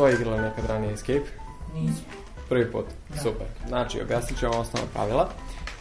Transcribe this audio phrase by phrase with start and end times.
[0.00, 1.30] Dvoje igrali nekad ranije Escape?
[1.74, 2.04] Nismo.
[2.48, 2.84] Prvi put,
[3.22, 3.46] super.
[3.68, 5.28] Znači, objasnit ću vam osnovna pravila.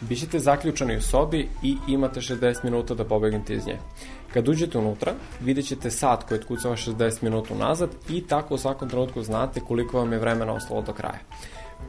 [0.01, 3.77] Bićete zaključani u sobi i imate 60 minuta da pobegnete iz nje.
[4.33, 8.89] Kad uđete unutra, vidjet ćete sat koji otkucava 60 minuta nazad i tako u svakom
[8.89, 11.19] trenutku znate koliko vam je vremena ostalo do kraja.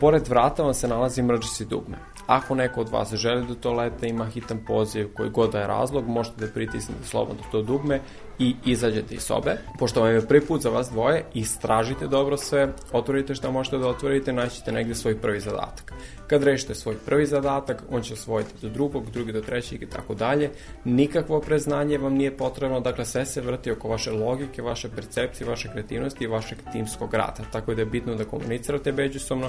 [0.00, 1.96] Pored vrata vam se nalazi mrđisi dugme.
[2.26, 6.08] Ako neko od vas želi do toaleta, ima hitan poziv koji god da je razlog,
[6.08, 8.00] možete da pritisnete slobodno to dugme
[8.40, 9.56] i izađete iz sobe.
[9.78, 13.88] Pošto vam je prvi put za vas dvoje, istražite dobro sve, otvorite šta možete da
[13.88, 15.92] otvorite, naćete negde svoj prvi zadatak.
[16.26, 20.14] Kad rešite svoj prvi zadatak, on će osvojiti do drugog, drugi do trećeg i tako
[20.14, 20.50] dalje.
[20.84, 25.68] Nikakvo preznanje vam nije potrebno, dakle sve se vrti oko vaše logike, vaše percepcije, vaše
[25.72, 27.42] kreativnosti i vašeg timskog rada.
[27.52, 29.48] Tako da je bitno da komunicirate međusobno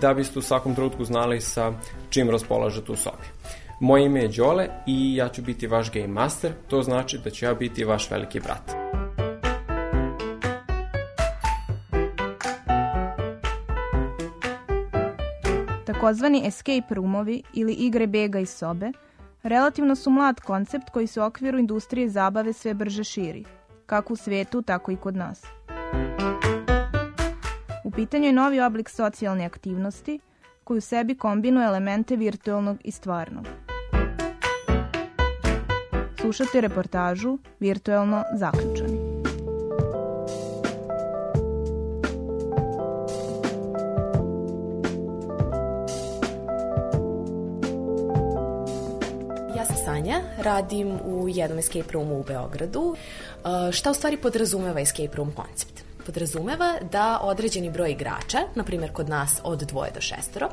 [0.00, 1.72] da biste u svakom trenutku znali sa
[2.10, 3.26] čim raspolažete u sobi.
[3.82, 7.44] Moje ime je Đole i ja ću biti vaš game master, to znači da ću
[7.44, 8.72] ja biti vaš veliki brat.
[15.86, 18.92] Takozvani escape roomovi ili igre bega iz sobe
[19.42, 23.44] relativno su mlad koncept koji se u okviru industrije zabave sve brže širi,
[23.86, 25.44] kako u svetu, tako i kod nas.
[27.84, 30.20] U pitanju je novi oblik socijalne aktivnosti
[30.64, 33.71] koji u sebi kombinuje elemente virtualnog i stvarnog.
[36.22, 38.98] Slušate reportažu Virtualno zaključani.
[49.56, 52.80] Ja sam Sanja, radim u jednom escape roomu u Beogradu.
[52.80, 55.81] Uh, šta u stvari podrazumeva escape room koncept?
[56.06, 60.48] Podrazumeva da određeni broj igrača, na primjer kod nas od dvoje do šestoro,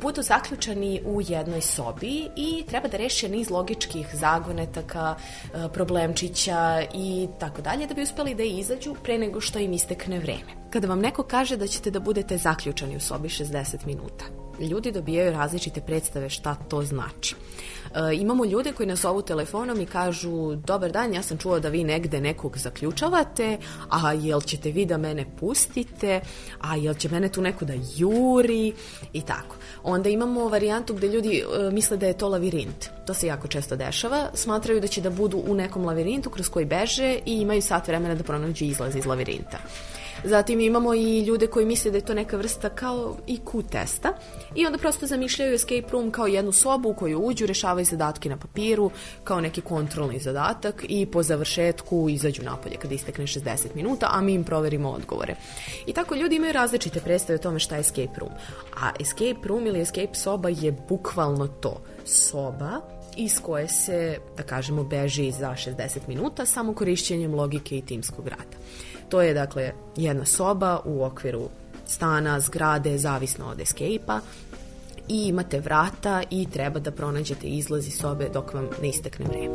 [0.00, 7.28] budu zaključani u jednoj sobi i treba da reše niz logičkih zagonetaka, e, problemčića i
[7.40, 10.62] tako dalje, da bi uspeli da izađu pre nego što im istekne vreme.
[10.70, 15.32] Kada vam neko kaže da ćete da budete zaključani u sobi 60 minuta, ljudi dobijaju
[15.32, 17.34] različite predstave šta to znači.
[17.94, 21.68] E, imamo ljude koji nas zovu telefonom i kažu dobar dan, ja sam čuo da
[21.68, 23.58] vi negde nekog zaključavate,
[23.88, 26.20] a jel ćete vi da mene pustite,
[26.60, 28.72] a jel će mene tu neko da juri
[29.12, 29.56] i tako.
[29.82, 32.88] Onda imamo varijantu gde ljudi e, misle da je to lavirint.
[33.06, 34.30] To se jako često dešava.
[34.34, 38.14] Smatraju da će da budu u nekom lavirintu kroz koji beže i imaju sat vremena
[38.14, 39.58] da pronađu izlaz iz lavirinta.
[40.24, 44.12] Zatim imamo i ljude koji misle da je to neka vrsta kao IQ testa
[44.54, 48.36] i onda prosto zamišljaju escape room kao jednu sobu u koju uđu, rešavaju zadatke na
[48.36, 48.90] papiru,
[49.24, 54.34] kao neki kontrolni zadatak i po završetku izađu napolje kada istekne 60 minuta, a mi
[54.34, 55.34] im proverimo odgovore.
[55.86, 58.32] I tako ljudi imaju različite predstave o tome šta je escape room.
[58.80, 61.80] A escape room ili escape soba je bukvalno to.
[62.04, 62.80] Soba
[63.16, 68.56] iz koje se, da kažemo, beži za 60 minuta samo korišćenjem logike i timskog rada.
[69.12, 71.48] To je dakle jedna soba u okviru
[71.86, 74.20] stana, zgrade, zavisno od escape-a
[75.08, 79.54] i imate vrata i treba da pronađete izlaz iz sobe dok vam ne istekne vreme.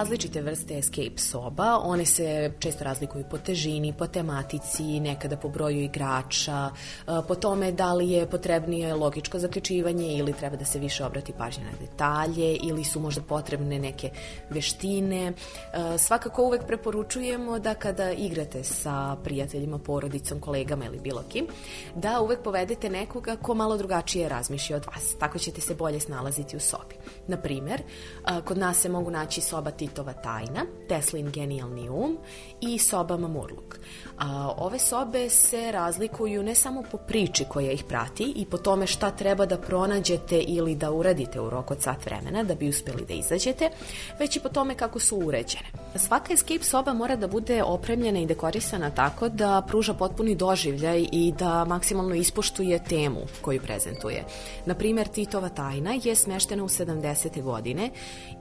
[0.00, 5.82] Različite vrste escape soba, one se često razlikuju po težini, po tematici, nekada po broju
[5.82, 6.70] igrača,
[7.28, 11.64] po tome da li je potrebnije logičko zaključivanje ili treba da se više obrati pažnja
[11.64, 14.10] na detalje ili su možda potrebne neke
[14.50, 15.32] veštine.
[15.98, 21.46] Svakako uvek preporučujemo da kada igrate sa prijateljima, porodicom, kolegama ili bilo kim,
[21.94, 25.14] da uvek povedete nekoga ko malo drugačije razmišlja od vas.
[25.18, 26.94] Tako ćete se bolje snalaziti u sobi.
[27.26, 27.82] Na primer,
[28.44, 32.18] kod nas se mogu naći soba Titova tajna, Teslin genijalni um
[32.60, 33.78] i soba Mamurluk.
[34.18, 38.86] A, ove sobe se razlikuju ne samo po priči koja ih prati i po tome
[38.86, 43.04] šta treba da pronađete ili da uradite u roku od sat vremena da bi uspeli
[43.08, 43.70] da izađete,
[44.18, 45.64] već i po tome kako su uređene.
[45.96, 51.32] Svaka escape soba mora da bude opremljena i dekorisana tako da pruža potpuni doživljaj i
[51.38, 54.24] da maksimalno ispoštuje temu koju prezentuje.
[54.66, 57.42] Na primer, Titova tajna je smeštena u 70.
[57.42, 57.90] godine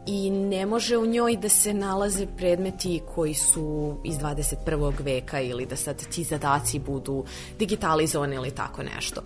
[0.06, 4.94] i ne može u njoj da se nalaze predmeti koji su iz 21.
[5.04, 7.26] veka ili da sad ti zadaci budu
[7.60, 9.22] digitalizovani ili tako nešto.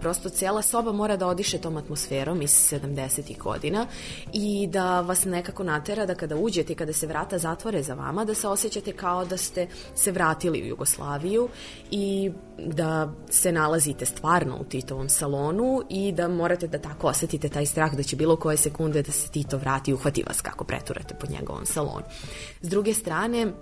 [0.00, 3.38] Prosto cela soba mora da odiše tom atmosferom iz 70.
[3.38, 3.86] godina
[4.32, 8.24] i da vas nekako natera da kada uđete i kada se vrata zatvore za vama,
[8.24, 11.48] da se osjećate kao da ste se vratili u Jugoslaviju
[11.90, 17.66] i da se nalazite stvarno u Titovom salonu i da morate da tako osetite taj
[17.66, 21.14] strah da će bilo koje sekunde da se Tito vrati i uhvati vas kako preturate
[21.14, 22.04] po njegovom salonu.
[22.60, 23.52] S druge strane,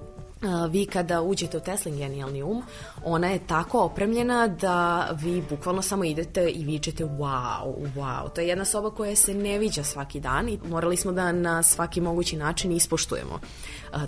[0.71, 2.63] vi kada uđete u Teslin genijalni um,
[3.05, 8.33] ona je tako opremljena da vi bukvalno samo idete i vičete wow, wow.
[8.35, 11.63] To je jedna soba koja se ne viđa svaki dan i morali smo da na
[11.63, 13.41] svaki mogući način ispoštujemo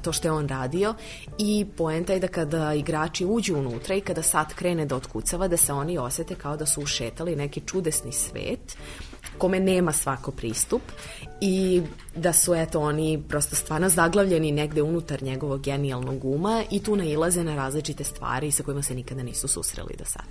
[0.03, 0.95] to što je on radio
[1.39, 5.57] i poenta je da kada igrači uđu unutra i kada sat krene da otkucava da
[5.57, 8.77] se oni osete kao da su ušetali neki čudesni svet
[9.39, 10.83] kome nema svako pristup
[11.41, 11.83] i
[12.17, 17.45] da su eto oni prosto stvarno zaglavljeni negde unutar njegovog genijalnog uma i tu nailaze
[17.45, 20.25] na različite stvari sa kojima se nikada nisu susreli do sada.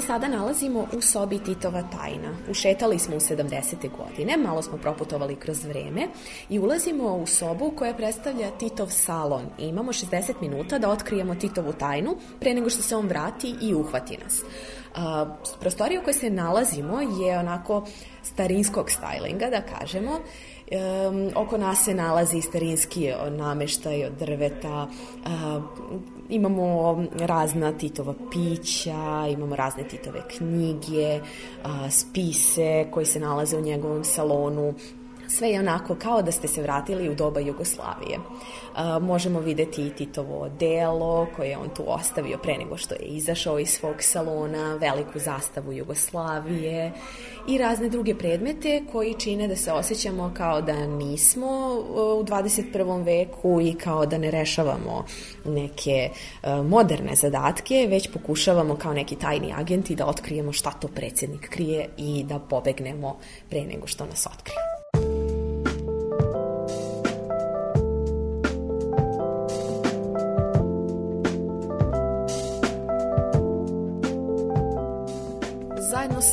[0.07, 2.38] sada nalazimo u sobi Titova tajna.
[2.50, 3.75] Ušetali smo u 70.
[3.98, 6.07] godine, malo smo proputovali kroz vreme
[6.50, 9.46] i ulazimo u sobu koja predstavlja Titov salon.
[9.60, 13.74] I imamo 60 minuta da otkrijemo Titovu tajnu pre nego što se on vrati i
[13.74, 14.42] uhvati nas.
[14.96, 17.86] A, prostorija u kojoj se nalazimo je onako
[18.24, 20.19] starinskog stylinga, da kažemo,
[20.72, 25.63] Um, oko nas se nalazi starinski nameštaj od drveta, uh,
[26.30, 31.19] imamo razna Titova pića, imamo razne Titove knjige,
[31.89, 34.74] spise koji se nalaze u njegovom salonu,
[35.27, 38.18] sve je onako kao da ste se vratili u doba Jugoslavije.
[38.19, 43.01] Uh, možemo videti i Titovo delo koje je on tu ostavio pre nego što je
[43.01, 46.92] izašao iz svog salona, veliku zastavu Jugoslavije
[47.48, 51.48] i razne druge predmete koji čine da se osjećamo kao da nismo
[52.19, 53.06] u 21.
[53.06, 55.06] veku i kao da ne rešavamo
[55.45, 61.50] neke uh, moderne zadatke, već pokušavamo kao neki tajni agenti da otkrijemo šta to predsednik
[61.50, 63.18] krije i da pobegnemo
[63.50, 64.75] pre nego što nas otkrije.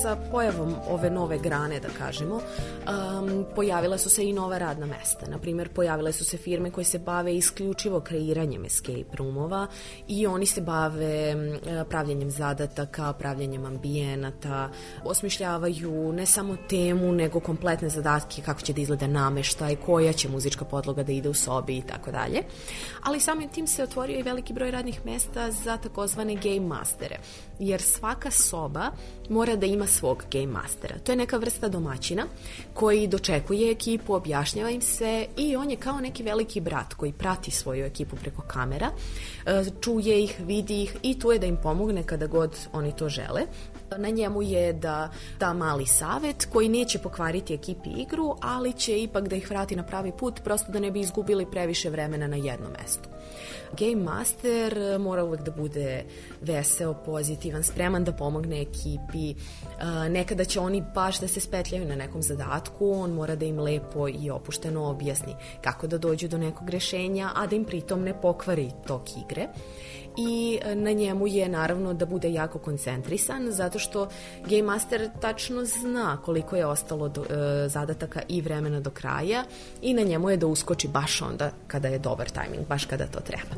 [0.00, 5.26] Sa pojavom ove nove grane, da kažemo, um, pojavila su se i nova radna mesta.
[5.26, 9.66] Naprimer, pojavile su se firme koje se bave isključivo kreiranjem escape roomova
[10.08, 11.58] i oni se bave um,
[11.88, 14.70] pravljenjem zadataka, pravljenjem ambijenata,
[15.04, 20.64] osmišljavaju ne samo temu, nego kompletne zadatke kako će da izgleda nameštaj, koja će muzička
[20.64, 22.42] podloga da ide u sobi i tako dalje.
[23.02, 27.18] Ali samim tim se otvorio i veliki broj radnih mesta za takozvane game mastere,
[27.58, 28.90] jer svaka soba
[29.28, 30.98] mora da ima svog game mastera.
[30.98, 32.26] To je neka vrsta domaćina
[32.74, 37.50] koji dočekuje ekipu, objašnjava im se i on je kao neki veliki brat koji prati
[37.50, 38.90] svoju ekipu preko kamera,
[39.46, 43.08] e, čuje ih, vidi ih i tu je da im pomogne kada god oni to
[43.08, 43.42] žele.
[43.98, 49.28] Na njemu je da da mali savet koji neće pokvariti ekipi igru, ali će ipak
[49.28, 52.72] da ih vrati na pravi put, prosto da ne bi izgubili previše vremena na jednom
[52.82, 53.08] mestu.
[53.78, 56.04] Game Master mora uvek da bude
[56.40, 59.30] veseo, pozitivan, spreman da pomogne ekipi.
[59.30, 63.60] Eh, nekada će oni baš da se spetljaju na nekom zadatku, on mora da im
[63.60, 68.20] lepo i opušteno objasni kako da dođu do nekog rešenja, a da im pritom ne
[68.20, 69.48] pokvari tok igre
[70.16, 74.08] i e, na njemu je naravno da bude jako koncentrisan zato što
[74.44, 79.44] Game Master tačno zna koliko je ostalo do, e, zadataka i vremena do kraja
[79.82, 83.20] i na njemu je da uskoči baš onda kada je dobar tajming, baš kada to
[83.20, 83.54] treba.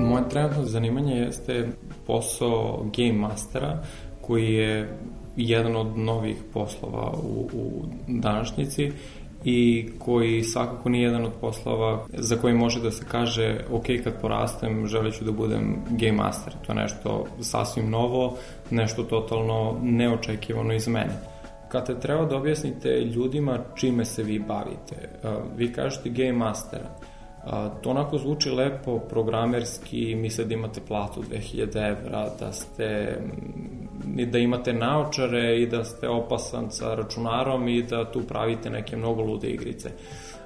[0.00, 1.68] Moje trenutno zanimanje jeste
[2.06, 3.82] posao Game Mastera
[4.20, 4.98] koji je
[5.36, 8.92] jedan od novih poslova u, u današnjici
[9.44, 14.20] i koji svakako nije jedan od poslova za koji može da se kaže ok, kad
[14.20, 16.52] porastem želeću da budem game master.
[16.66, 18.36] To je nešto sasvim novo,
[18.70, 21.34] nešto totalno neočekivano iz mene.
[21.68, 25.08] Kada treba da objasnite ljudima čime se vi bavite,
[25.56, 26.80] vi kažete Game Master,
[27.82, 33.18] to onako zvuči lepo, programerski, misle da imate platu 2000 evra, da ste
[34.26, 39.22] da imate naočare i da ste opasan sa računarom i da tu pravite neke mnogo
[39.22, 39.90] lude igrice.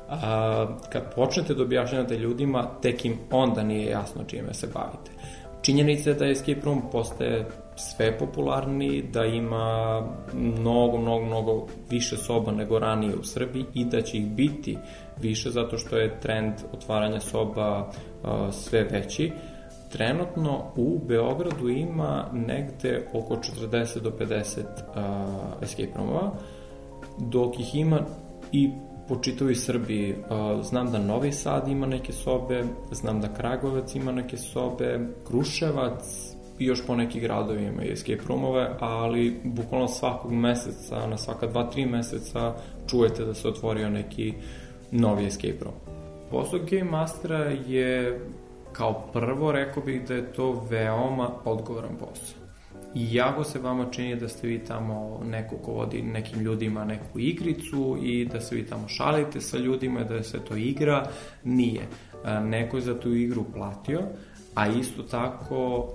[0.08, 5.10] A, kad počnete da objašnjate ljudima, tek im onda nije jasno čime se bavite.
[5.62, 10.02] Činjenica je da Escape Room postaje sve popularniji, da ima
[10.34, 14.76] mnogo, mnogo, mnogo više soba nego ranije u Srbiji i da će ih biti
[15.20, 19.32] više zato što je trend otvaranja soba uh, sve veći.
[19.92, 26.32] Trenutno u Beogradu ima negde oko 40 do 50 uh, escape roomova,
[27.18, 28.00] dok ih ima
[28.52, 28.70] i
[29.08, 30.12] po čitavoj Srbiji.
[30.12, 36.02] Uh, znam da Novi Sad ima neke sobe, znam da Kragovac ima neke sobe, Kruševac,
[36.58, 41.70] i još po neki gradovi imaju escape roomove, ali bukvalno svakog meseca, na svaka dva,
[41.70, 42.54] tri meseca
[42.90, 44.34] čujete da se otvorio neki
[44.90, 45.74] novi escape room.
[46.30, 48.20] Posao Game Mastera je
[48.72, 52.38] kao prvo rekao bih da je to veoma odgovoran posao.
[52.94, 57.18] I jako se vama čini da ste vi tamo neko ko vodi nekim ljudima neku
[57.18, 61.06] igricu i da se vi tamo šalite sa ljudima, da sve to igra,
[61.44, 61.82] nije.
[62.42, 64.00] Neko je za tu igru platio,
[64.54, 65.88] a isto tako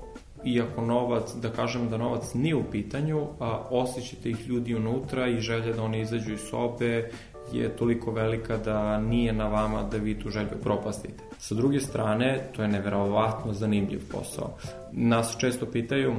[0.45, 5.39] iako novac, da kažem da novac nije u pitanju, a osjećate ih ljudi unutra i
[5.39, 7.09] želja da oni izađu iz sobe
[7.51, 11.23] je toliko velika da nije na vama da vi tu želju propastite.
[11.37, 14.57] Sa druge strane, to je neverovatno zanimljiv posao.
[14.91, 16.13] Nas često pitaju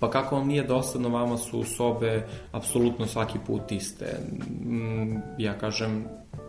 [0.00, 4.18] pa kako vam nije dosadno, vama su sobe apsolutno svaki put iste.
[4.64, 6.04] Mm, ja kažem,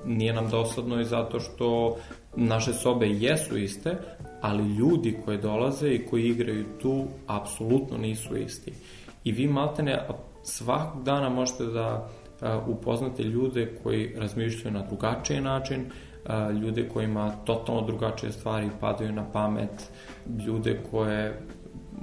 [0.05, 1.97] nije nam dosadno i zato što
[2.35, 3.97] naše sobe jesu iste,
[4.41, 8.73] ali ljudi koji dolaze i koji igraju tu apsolutno nisu isti.
[9.23, 10.07] I vi maltene
[10.43, 12.09] svakog dana možete da
[12.67, 15.85] upoznate ljude koji razmišljaju na drugačiji način,
[16.61, 19.91] ljude kojima totalno drugačije stvari padaju na pamet,
[20.45, 21.41] ljude koje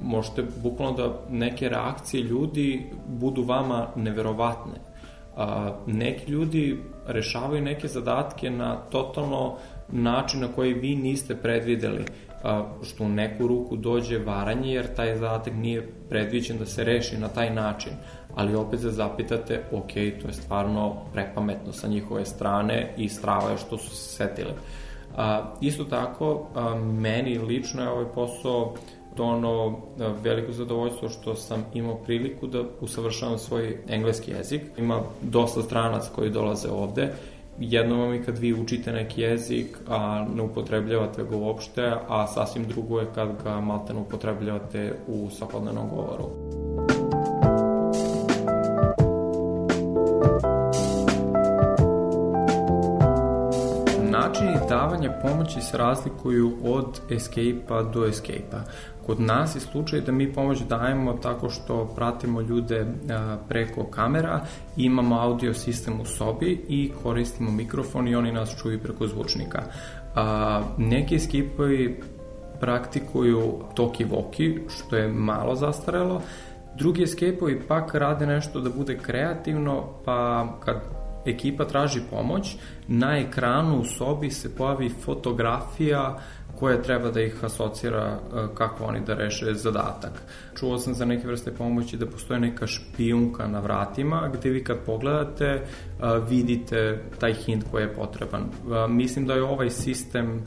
[0.02, 4.72] možete bukvalno da neke reakcije ljudi budu vama neverovatne.
[5.86, 9.56] neki ljudi rešavaju neke zadatke na totalno
[9.88, 12.04] način na koji vi niste predvideli
[12.82, 17.28] što u neku ruku dođe varanje jer taj zadatak nije predviđen da se reši na
[17.28, 17.92] taj način
[18.34, 23.58] ali opet se zapitate ok, to je stvarno prepametno sa njihove strane i strava je
[23.58, 24.52] što su se setili
[25.16, 28.74] a, isto tako a, meni lično je ovaj posao
[29.18, 29.78] ono
[30.22, 34.62] veliko zadovoljstvo što sam imao priliku da usavršavam svoj engleski jezik.
[34.78, 37.12] Ima dosta stranac koji dolaze ovde
[37.58, 42.64] jedno vam je kad vi učite neki jezik, a ne upotrebljavate ga uopšte, a sasvim
[42.68, 46.30] drugo je kad ga malte ne upotrebljavate u svakodnevnom govoru.
[54.34, 58.60] Načini davanja pomoći se razlikuju od escape-a do escape-a.
[59.06, 62.86] Kod nas je slučaj da mi pomoć dajemo tako što pratimo ljude
[63.48, 64.40] preko kamera,
[64.76, 69.62] imamo audio sistem u sobi i koristimo mikrofon i oni nas čuju preko zvučnika.
[70.78, 72.00] Neki skipovi
[72.60, 76.20] praktikuju toki-voki, što je malo zastarelo,
[76.76, 82.56] Drugi escape-ovi pak rade nešto da bude kreativno, pa kad ekipa traži pomoć,
[82.88, 86.18] na ekranu u sobi se pojavi fotografija
[86.58, 90.12] koja treba da ih asocira e, kako oni da reše zadatak.
[90.58, 94.78] Čuo sam za neke vrste pomoći da postoje neka špijunka na vratima gde vi kad
[94.86, 95.62] pogledate e,
[96.28, 98.42] vidite taj hint koji je potreban.
[98.42, 100.42] E, mislim da je ovaj sistem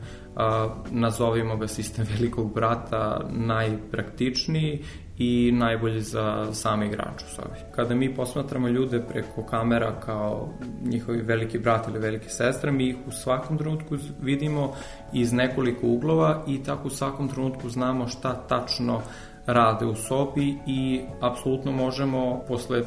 [0.90, 4.82] nazovimo ga sistem velikog brata najpraktičniji
[5.18, 7.58] i najbolji za sami igrač u sobi.
[7.74, 10.48] Kada mi posmatramo ljude preko kamera kao
[10.84, 14.74] njihovi veliki brat ili velike sestre, mi ih u svakom trenutku vidimo
[15.12, 19.02] iz nekoliko uglova i tako u svakom trenutku znamo šta tačno
[19.48, 22.82] rade u sobi i apsolutno možemo posle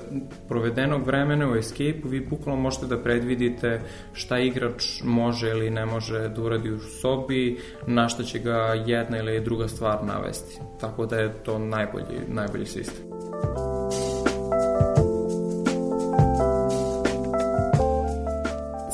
[0.48, 3.82] provedenog vremena u escape vi bukvalno možete da predvidite
[4.14, 9.18] šta igrač može ili ne može da uradi u sobi, na šta će ga jedna
[9.18, 10.60] ili druga stvar navesti.
[10.80, 13.06] Tako da je to najbolji, najbolji sistem.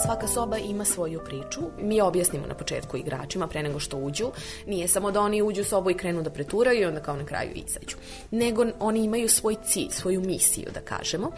[0.08, 1.60] Svaka soba ima svoju priču.
[1.78, 4.32] Mi objasnimo na početku igračima pre nego što uđu.
[4.68, 7.26] Nije samo da oni uđu u sobu i krenu da preturaju i onda kao na
[7.26, 7.98] kraju izađu.
[8.32, 11.32] Nego oni imaju svoj cilj, svoju misiju, da kažemo.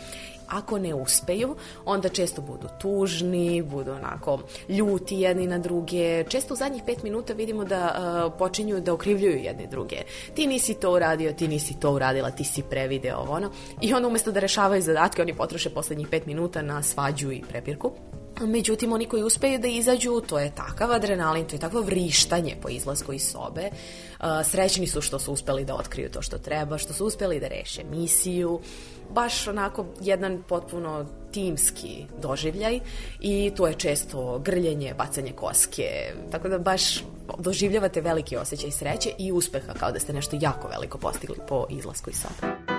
[0.48, 6.24] Ako ne uspeju, onda često budu tužni, budu onako ljuti jedni na druge.
[6.24, 7.96] Često u zadnjih pet minuta vidimo da
[8.26, 9.98] uh, počinju da okrivljuju jedni druge.
[10.36, 13.52] Ti nisi to uradio, ti nisi to uradila, ti si prevideo ono.
[13.82, 17.92] I onda umesto da rešavaju zadatke, oni potroše poslednjih pet minuta na svađu i prepirku.
[18.40, 22.70] Međutim, oni koji uspeju da izađu, to je takav adrenalin, to je takvo vrištanje po
[22.70, 23.70] izlasku iz sobe.
[24.20, 27.48] Uh, srećni su što su uspeli da otkriju to što treba, što su uspeli da
[27.48, 28.60] reše misiju.
[29.14, 32.80] Baš onako jedan potpuno timski doživljaj
[33.20, 37.04] i to je često grljenje, bacanje koske, tako da baš
[37.38, 42.10] doživljavate veliki osjećaj sreće i uspeha kao da ste nešto jako veliko postigli po izlasku
[42.10, 42.79] iz sobe.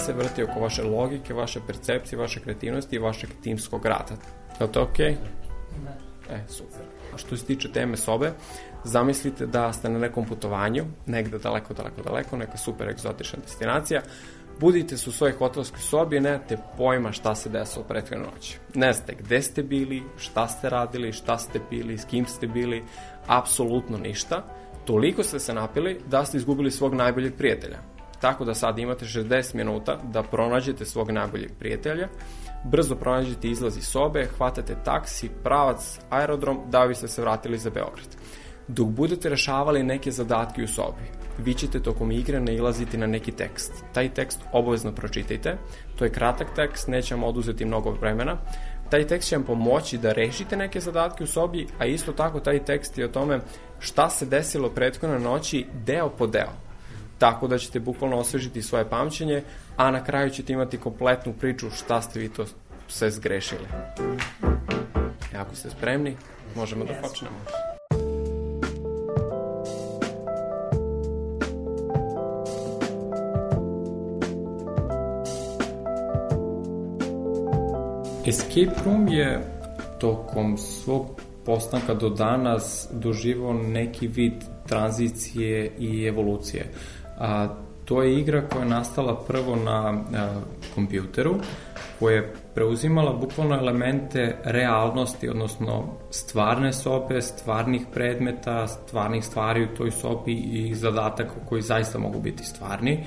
[0.00, 4.14] Se vrti oko vaše logike, vaše percepcije, vaše kreativnosti i vašeg timskog rada.
[4.60, 5.06] Je li to okej?
[5.06, 6.34] Okay?
[6.34, 6.80] E, super.
[7.14, 8.32] A što se tiče teme sobe,
[8.84, 14.02] zamislite da ste na nekom putovanju, negde daleko, daleko, daleko, neka super egzotična destinacija,
[14.60, 18.58] budite se u svojoj hotelskoj sobi i nemate pojma šta se desilo prethodne noći.
[18.74, 22.84] Ne znate gde ste bili, šta ste radili, šta ste pili, s kim ste bili,
[23.26, 24.44] apsolutno ništa.
[24.84, 27.78] Toliko ste se napili da ste izgubili svog najboljeg prijatelja.
[28.20, 32.08] Tako da sad imate 60 minuta da pronađete svog najboljeg prijatelja,
[32.64, 38.16] brzo pronađete izlaz iz sobe, hvatate taksi, pravac, aerodrom, da biste se vratili za Beograd.
[38.68, 41.02] Dok budete rešavali neke zadatke u sobi,
[41.38, 43.72] vi ćete tokom igre nailaziti na neki tekst.
[43.92, 45.56] Taj tekst obavezno pročitajte,
[45.98, 48.36] to je kratak tekst, neće vam oduzeti mnogo vremena.
[48.90, 52.64] Taj tekst će vam pomoći da rešite neke zadatke u sobi, a isto tako taj
[52.64, 53.40] tekst je o tome
[53.78, 56.69] šta se desilo prethodne noći deo po deo
[57.20, 59.42] tako da ćete bukvalno osvežiti svoje pamćenje,
[59.76, 62.46] a na kraju ćete imati kompletnu priču šta ste vi to
[62.88, 63.66] sve zgrešili.
[65.34, 66.16] E, ako ste spremni,
[66.56, 67.36] možemo da počnemo.
[78.26, 79.40] Escape Room je
[79.98, 84.32] tokom svog postanka do danas doživao neki vid
[84.66, 86.66] tranzicije i evolucije.
[87.20, 87.48] A,
[87.84, 90.40] to je igra koja je nastala prvo na a,
[90.74, 91.34] kompjuteru,
[91.98, 99.90] koja je preuzimala bukvalno elemente realnosti, odnosno stvarne sobe, stvarnih predmeta, stvarnih stvari u toj
[99.90, 103.04] sobi i zadataka koji zaista mogu biti stvarni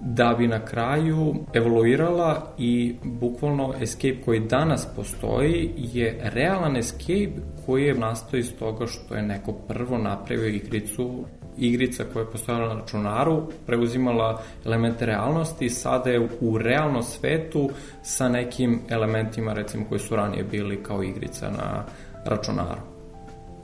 [0.00, 7.84] da bi na kraju evoluirala i bukvalno escape koji danas postoji je realan escape koji
[7.84, 11.24] je nastao iz toga što je neko prvo napravio igricu
[11.58, 17.70] igrica koja je postojala na računaru, preuzimala elemente realnosti, sada je u realnom svetu
[18.02, 21.84] sa nekim elementima recimo koji su ranije bili kao igrica na
[22.24, 22.80] računaru.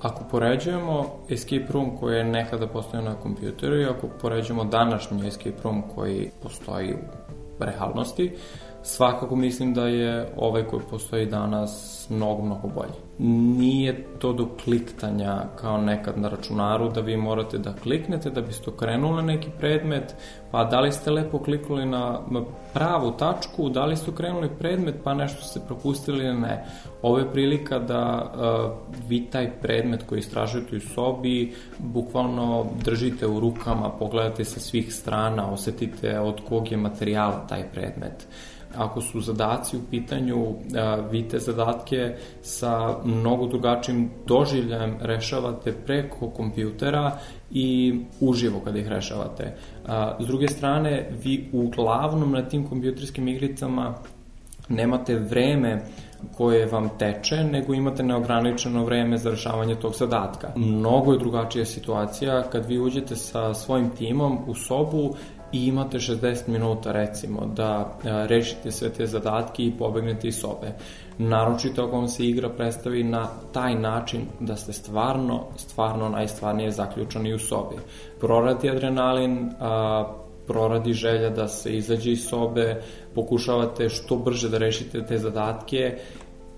[0.01, 5.63] Ako poređujemo escape room koji je nekada postojao na kompjuteru i ako poređujemo današnji escape
[5.65, 8.33] room koji postoji u realnosti,
[8.83, 12.93] svakako mislim da je ovaj koji postoji danas mnogo, mnogo bolji.
[13.59, 18.71] Nije to do kliktanja kao nekad na računaru da vi morate da kliknete da biste
[18.71, 20.15] okrenuli neki predmet,
[20.51, 22.21] pa da li ste lepo kliknuli na
[22.75, 26.65] pravu tačku, da li ste okrenuli predmet pa nešto ste propustili ili ne.
[27.03, 28.73] Ovo je prilika da uh,
[29.09, 35.53] vi taj predmet koji istražujete u sobi bukvalno držite u rukama, pogledate sa svih strana,
[35.53, 38.27] osetite od kog je materijala taj predmet
[38.77, 40.55] ako su zadaci u pitanju,
[41.11, 47.19] vi te zadatke sa mnogo drugačijim doživljajem rešavate preko kompjutera
[47.51, 49.57] i uživo kada ih rešavate.
[50.21, 53.95] S druge strane, vi uglavnom na tim kompjuterskim igricama
[54.69, 55.83] nemate vreme
[56.37, 60.49] koje vam teče, nego imate neograničeno vreme za rešavanje tog zadatka.
[60.57, 65.15] Mnogo je drugačija situacija kad vi uđete sa svojim timom u sobu
[65.53, 70.73] i imate 60 minuta recimo da rešite sve te zadatke i pobegnete iz sobe.
[71.19, 77.35] Naročito ako vam se igra predstavi na taj način da ste stvarno, stvarno najstvarnije zaključani
[77.35, 77.77] u sobi.
[78.21, 80.13] Proradi adrenalin, a,
[80.47, 82.83] proradi želja da se izađe iz sobe,
[83.15, 85.99] pokušavate što brže da rešite te zadatke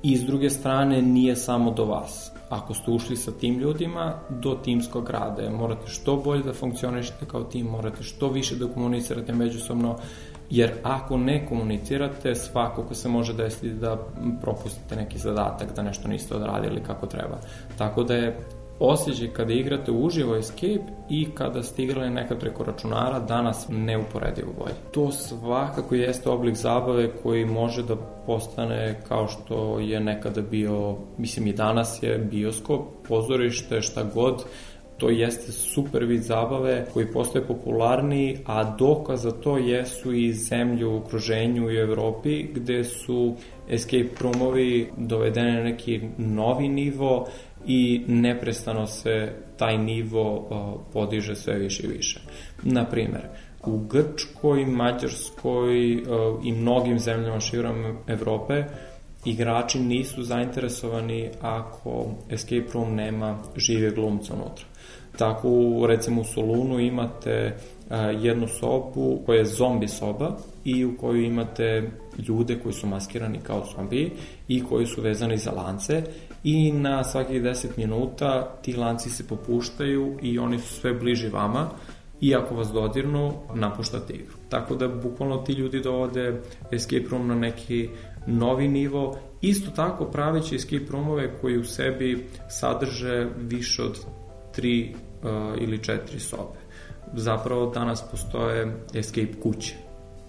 [0.03, 4.55] i s druge strane nije samo do vas ako ste ušli sa tim ljudima do
[4.55, 5.51] timskog rada.
[5.51, 9.97] Morate što bolje da funkcionišete kao tim, morate što više da komunicirate međusobno,
[10.51, 13.97] jer ako ne komunicirate, svako ko se može desiti da
[14.40, 17.38] propustite neki zadatak, da nešto niste odradili kako treba.
[17.79, 18.38] Tako da je
[18.79, 24.75] osjećaj kada igrate uživo Escape i kada ste igrali nekad preko računara danas neuporedivo bolje.
[24.91, 31.47] To svakako jeste oblik zabave koji može da postane kao što je nekada bio, mislim
[31.47, 34.45] i danas je bioskop, pozorište, šta god,
[35.03, 40.87] to jeste super vid zabave koji postoje popularniji, a dokaz za to jesu i zemlje
[40.87, 43.35] u okruženju i Evropi gde su
[43.71, 47.27] escape roomovi dovedene na neki novi nivo
[47.66, 50.48] i neprestano se taj nivo
[50.92, 52.20] podiže sve više i više.
[52.62, 53.22] Naprimer,
[53.66, 56.03] u Grčkoj, Mađarskoj
[56.44, 58.64] i mnogim zemljama širom Evrope
[59.25, 64.64] igrači nisu zainteresovani ako escape room nema žive glumca unutra.
[65.18, 65.48] Tako,
[65.87, 67.57] recimo u Solunu imate
[68.20, 71.90] jednu sobu koja je zombi soba i u kojoj imate
[72.29, 74.11] ljude koji su maskirani kao zombiji
[74.48, 76.03] i koji su vezani za lance
[76.44, 81.68] i na svakih 10 minuta ti lanci se popuštaju i oni su sve bliži vama
[82.20, 84.35] i ako vas dodirnu, napuštate igru.
[84.48, 86.40] Tako da bukvalno ti ljudi dovode
[86.72, 87.88] escape room na neki
[88.26, 89.18] novi nivo.
[89.40, 93.98] Isto tako praveći escape roomove koji u sebi sadrže više od
[94.52, 95.28] tri uh,
[95.62, 96.59] ili četiri sobe.
[97.14, 99.74] Zapravo danas postoje escape kuće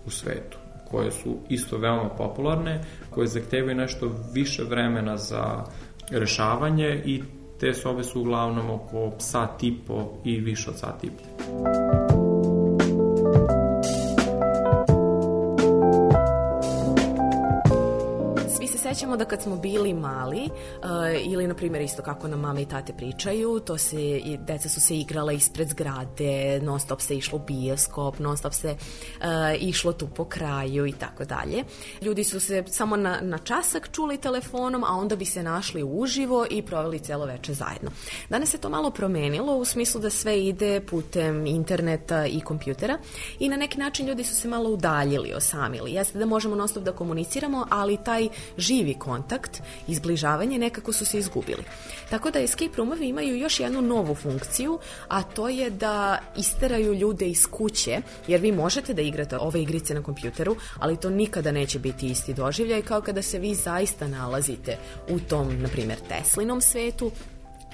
[0.06, 0.58] u svetu
[0.92, 5.64] koje su isto veoma popularne, koje zahtevaju nešto više vremena za
[6.12, 7.24] rešavanje i
[7.60, 12.23] te sobe su uglavnom oko sat i po i više od sat i po.
[18.94, 22.66] Sećamo da kad smo bili mali, uh, ili na primjer isto kako nam mame i
[22.66, 27.38] tate pričaju, to se, i deca su se igrala ispred zgrade, non stop se išlo
[27.38, 29.26] u bioskop, non stop se uh,
[29.60, 31.64] išlo tu po kraju i tako dalje.
[32.02, 36.46] Ljudi su se samo na, na časak čuli telefonom, a onda bi se našli uživo
[36.50, 37.92] i proveli celo veče zajedno.
[38.30, 42.98] Danas se to malo promenilo u smislu da sve ide putem interneta i kompjutera
[43.40, 45.92] i na neki način ljudi su se malo udaljili, osamili.
[45.92, 50.94] Jeste da možemo non stop da komuniciramo, ali taj živ živi kontakt i zbližavanje nekako
[50.94, 51.64] su se izgubili.
[52.10, 57.26] Tako da escape roomovi imaju još jednu novu funkciju, a to je da isteraju ljude
[57.26, 61.80] iz kuće, jer vi možete da igrate ove igrice na kompjuteru, ali to nikada neće
[61.80, 64.78] biti isti doživljaj kao kada se vi zaista nalazite
[65.10, 67.12] u tom, na primjer, Teslinom svetu,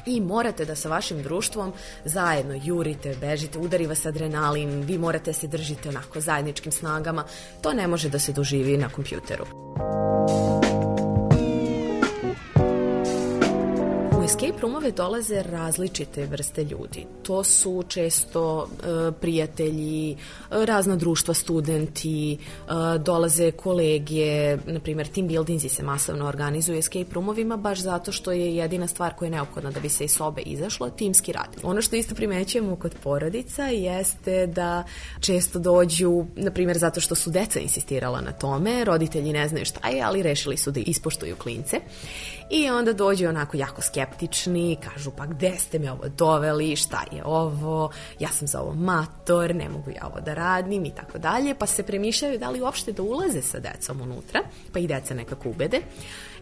[0.06, 1.74] i morate da sa vašim društvom
[2.06, 7.24] zajedno jurite, bežite, udari vas adrenalin, vi morate se držite onako zajedničkim snagama.
[7.62, 9.46] To ne može da se doživi na kompjuteru.
[14.30, 17.06] Escape roomove dolaze različite vrste ljudi.
[17.24, 20.18] To su često e, prijatelji,
[20.50, 22.38] razna društva, studenti, e,
[23.00, 28.56] dolaze kolege, na primjer team buildingsi se masovno organizuju escape roomovima baš zato što je
[28.56, 31.50] jedina stvar koja je neophodna da bi se iz sobe izašlo, timski rad.
[31.64, 34.84] Ono što isto primećujemo kod porodica jeste da
[35.20, 39.88] često dođu, na primjer zato što su deca insistirala na tome, roditelji ne znaju šta
[39.88, 41.82] je, ali rešili su da ispoštuju klince
[42.50, 43.82] i onda dođu onako jako
[44.20, 48.74] skeptični, kažu pa gde ste me ovo doveli, šta je ovo, ja sam za ovo
[48.74, 52.62] mator, ne mogu ja ovo da radim i tako dalje, pa se premišljaju da li
[52.62, 54.42] uopšte da ulaze sa decom unutra,
[54.74, 55.82] pa i deca nekako ubede.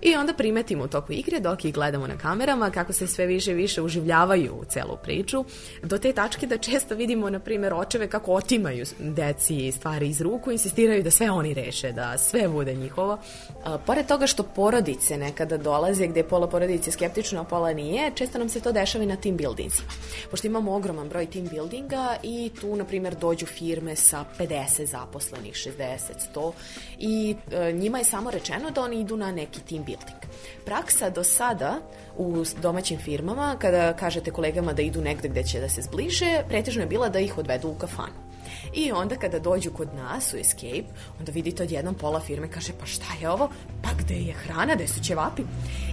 [0.02, 3.52] I onda primetimo u toku igre, dok ih gledamo na kamerama, kako se sve više
[3.52, 5.46] i više uživljavaju u celu priču,
[5.84, 10.52] do te tačke da često vidimo, na primjer, očeve kako otimaju deci stvari iz ruku,
[10.52, 13.18] insistiraju da sve oni reše, da sve bude njihovo.
[13.64, 18.38] A, pored toga što porodice nekada dolaze, gde pola porodice skeptično, a pola nije, često
[18.38, 19.90] nam se to dešava i na team buildingsima.
[20.32, 25.54] Pošto imamo ogroman broj team buildinga i tu, na primjer, dođu firme sa 50 zaposlenih,
[25.54, 25.98] 60,
[26.36, 26.52] 100
[27.00, 30.22] i e, njima je samo rečeno da oni idu na neki team building.
[30.66, 31.80] Praksa do sada
[32.18, 36.82] u domaćim firmama, kada kažete kolegama da idu negde gde će da se zbliže, pretežno
[36.82, 38.28] je bila da ih odvedu u kafanu.
[38.74, 40.84] I onda kada dođu kod nas u Escape,
[41.20, 43.50] onda vidite odjednom pola firme kaže pa šta je ovo?
[43.84, 45.44] Pa gde je hrana, gde su ćevapi?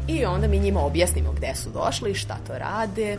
[0.08, 3.18] I onda mi njima objasnimo gde su došli, šta to rade,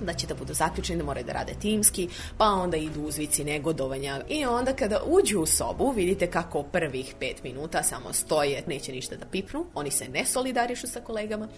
[0.00, 2.08] da će da budu zaključeni, da moraju da rade timski,
[2.38, 4.20] pa onda idu uzvici negodovanja.
[4.28, 9.16] I onda kada uđu u sobu vidite kako prvih pet minuta samo stoje, neće ništa
[9.16, 11.48] da pipnu, oni se ne solidarišu sa kolegama,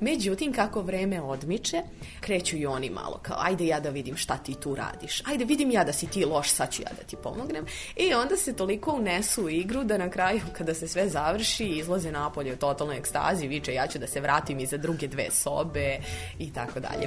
[0.00, 1.82] međutim kako vreme odmiče,
[2.20, 5.70] kreću i oni malo kao ajde ja da vidim šta ti tu radiš, ajde vidim
[5.70, 7.64] ja da si ti loš, sad ću ja da ti pomognem.
[7.96, 12.12] I onda se toliko unesu u igru da na kraju kada se sve završi izlaze
[12.12, 15.98] napolje u totalnoj ekstazi, viče ja ću da se vratim iza druge dve sobe
[16.38, 17.06] i tako dalje.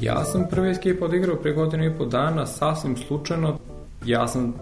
[0.00, 3.58] Ja sam prvi Escape odigrao pre godinu i po dana, sasvim slučajno.
[4.04, 4.54] Ja sam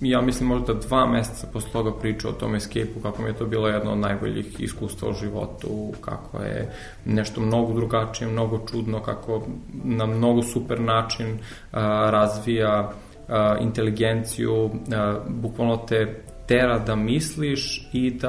[0.00, 3.46] ja mislim možda dva meseca posle toga pričao o tom escape-u, kako mi je to
[3.46, 6.72] bilo jedno od najboljih iskustva u životu, kako je
[7.04, 9.42] nešto mnogo drugačije, mnogo čudno, kako
[9.84, 11.38] na mnogo super način
[11.72, 12.92] a, razvija
[13.28, 18.28] a, inteligenciju, a, bukvalno te tera da misliš i da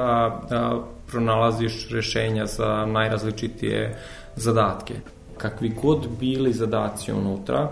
[0.50, 3.98] a, pronalaziš rešenja za najrazličitije
[4.36, 4.94] zadatke.
[5.38, 7.70] Kakvi god bili zadaci unutra,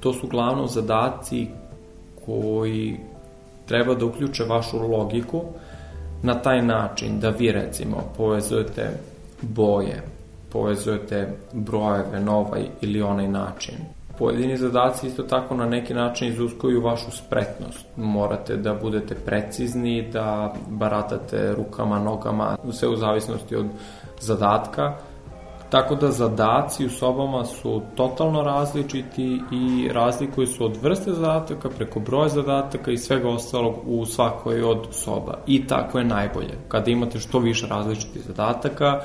[0.00, 1.46] to su glavno zadaci
[2.26, 2.96] koji
[3.66, 5.42] treba da uključe vašu logiku
[6.22, 8.90] na taj način da vi recimo povezujete
[9.42, 10.02] boje,
[10.52, 13.74] povezujete brojeve na ovaj ili onaj način.
[14.18, 17.86] Pojedini zadaci isto tako na neki način izuskuju vašu spretnost.
[17.96, 23.66] Morate da budete precizni, da baratate rukama, nogama, sve u zavisnosti od
[24.20, 24.96] zadatka
[25.74, 32.00] Tako da zadaci u sobama su totalno različiti i razlikuju se od vrste zadataka preko
[32.00, 35.38] broja zadataka i svega ostalog u svakoj od soba.
[35.46, 36.58] I tako je najbolje.
[36.68, 39.00] Kada imate što više različitih zadataka,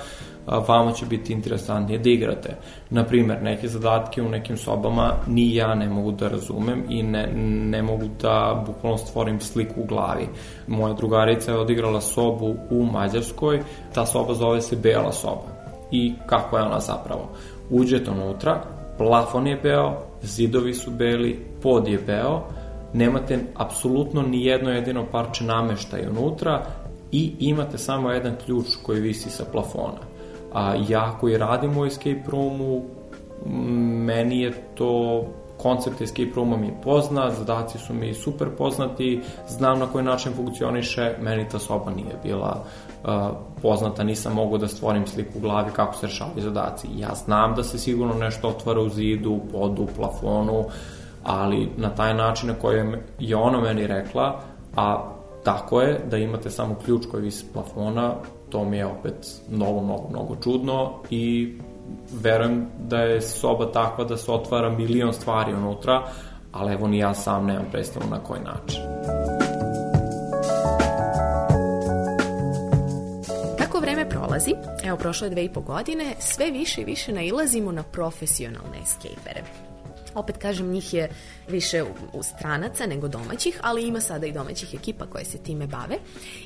[0.58, 2.56] vama će biti interesantnije da igrate.
[2.90, 7.30] Naprimer, neke zadatke u nekim sobama ni ja ne mogu da razumem i ne,
[7.70, 10.28] ne mogu da bukvalno stvorim sliku u glavi.
[10.68, 13.62] Moja drugarica je odigrala sobu u Mađarskoj,
[13.94, 15.60] ta soba zove se Bela soba
[15.92, 17.30] i kako je ona zapravo.
[17.70, 18.62] Uđete unutra,
[18.98, 22.42] plafon je beo, zidovi su beli, pod je beo,
[22.94, 26.66] nemate apsolutno ni jedno jedino parče nameštaja unutra
[27.12, 30.09] i imate samo jedan ključ koji visi sa plafona.
[30.54, 32.82] A ja koji radim u escape roomu,
[34.06, 35.24] meni je to
[35.62, 40.34] koncept escape rooma mi je poznat, zadaci su mi super poznati, znam na koji način
[40.34, 42.64] funkcioniše, meni ta soba nije bila
[43.04, 43.10] uh,
[43.62, 46.88] poznata, nisam mogao da stvorim sliku u glavi kako se rešavaju zadaci.
[46.96, 50.64] Ja znam da se sigurno nešto otvara u zidu, u podu, u plafonu,
[51.24, 54.42] ali na taj način na koji je ona meni rekla,
[54.76, 55.12] a
[55.44, 58.14] tako je da imate samo ključ koji visi plafona,
[58.50, 61.54] to mi je opet mnogo, mnogo, mnogo čudno i
[62.22, 66.04] verujem da je soba takva da se otvara milion stvari unutra,
[66.52, 68.82] ali evo ni ja sam nemam predstavu na koji način.
[73.58, 74.52] Kako vreme prolazi,
[74.84, 79.69] evo prošle dve i po godine, sve više i više nailazimo na profesionalne escapere.
[80.16, 81.10] Opet kažem, njih je
[81.48, 85.68] više u, u stranaca nego domaćih, ali ima sada i domaćih ekipa koje se time
[85.68, 85.96] bave.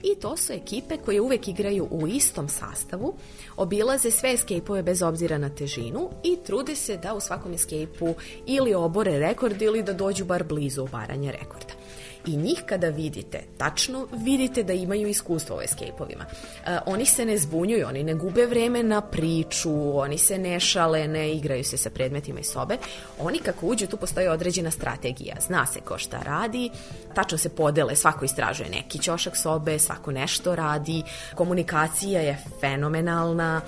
[0.04, 3.14] I to su ekipe koje uvek igraju u istom sastavu,
[3.58, 8.74] obilaze sve escape-ove bez obzira na težinu i trude se da u svakom escape-u ili
[8.74, 11.83] obore rekord ili da dođu bar blizu obaranja rekorda
[12.26, 16.26] i njih kada vidite, tačno vidite da imaju iskustvo u escape-ovima.
[16.26, 21.08] Uh, oni se ne zbunjuju, oni ne gube vreme na priču, oni se ne šale,
[21.08, 22.78] ne igraju se sa predmetima iz sobe.
[23.20, 25.36] Oni kako uđu, tu postoji određena strategija.
[25.48, 26.70] Zna se ko šta radi,
[27.16, 31.04] tačno se podele, svako istražuje neki ćošak sobe, svako nešto radi,
[31.36, 33.62] komunikacija je fenomenalna,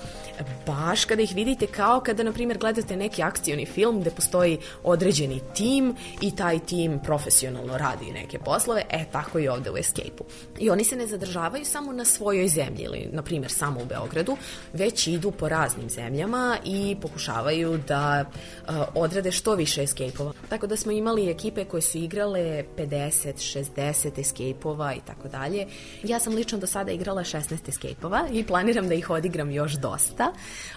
[0.66, 5.40] baš kada ih vidite kao kada, na primjer, gledate neki akcioni film gde postoji određeni
[5.54, 10.24] tim i taj tim profesionalno radi neke poslove, e tako i ovde u Escape-u.
[10.58, 14.36] I oni se ne zadržavaju samo na svojoj zemlji ili, na primjer, samo u Beogradu,
[14.72, 20.32] već idu po raznim zemljama i pokušavaju da uh, odrade što više Escape-ova.
[20.48, 25.66] Tako da smo imali ekipe koje su igrale 50, 60 Escape-ova i tako dalje.
[26.02, 30.32] Ja sam lično do sada igrala 16 Escape-ova i planiram da ih odigram još dosta.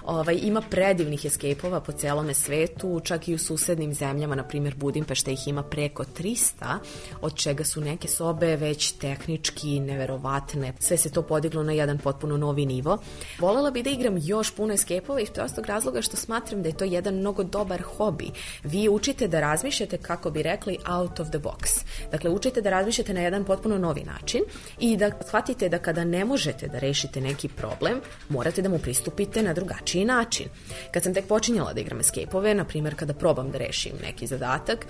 [0.05, 5.31] Ovaj, ima predivnih Escape-ova po celome svetu, čak i u susednim zemljama, na primjer Budimpešta
[5.31, 6.77] ih ima preko 300,
[7.21, 10.73] od čega čega su neke sobe već tehnički neverovatne.
[10.79, 12.97] Sve se to podiglo na jedan potpuno novi nivo.
[13.39, 16.85] Volela bih da igram još puno escape-ova iz prostog razloga što smatram da je to
[16.85, 18.31] jedan mnogo dobar hobi.
[18.63, 21.83] Vi učite da razmišljate, kako bi rekli, out of the box.
[22.11, 24.41] Dakle, učite da razmišljate na jedan potpuno novi način
[24.79, 29.43] i da shvatite da kada ne možete da rešite neki problem, morate da mu pristupite
[29.43, 30.47] na drugačiji način.
[30.93, 34.85] Kad sam tek počinjala da igram escape-ove, na primjer kada probam da rešim neki zadatak,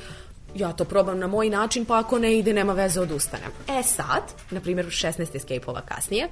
[0.55, 3.51] ja to probam na moj način, pa ako ne ide, nema veze, odustanem.
[3.67, 6.29] E sad, na primjer, 16 escape-ova kasnije,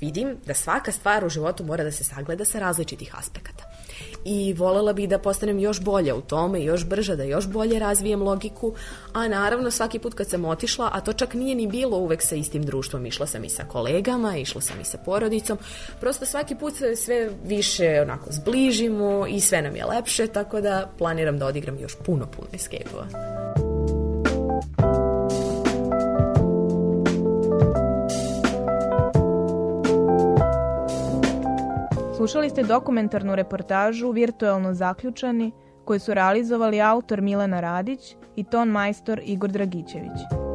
[0.00, 3.77] vidim da svaka stvar u životu mora da se sagleda sa različitih aspekata
[4.24, 8.22] i volela bih da postanem još bolja u tome, još brža, da još bolje razvijem
[8.22, 8.74] logiku,
[9.12, 12.34] a naravno svaki put kad sam otišla, a to čak nije ni bilo uvek sa
[12.34, 15.58] istim društvom, išla sam i sa kolegama, išla sam i sa porodicom,
[16.00, 20.90] prosto svaki put se sve više onako zbližimo i sve nam je lepše, tako da
[20.98, 23.67] planiram da odigram još puno, puno escape-ova.
[32.18, 35.52] Slušali ste dokumentarnu reportažu Virtualno zaključani
[35.84, 40.47] koju su realizovali autor Milena Radić i ton majstor Igor Dragićević.